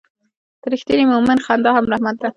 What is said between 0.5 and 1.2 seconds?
د رښتیني